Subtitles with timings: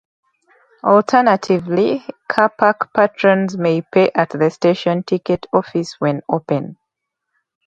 [0.83, 6.77] Alternatively, car park patrons may pay at the station ticket office when open.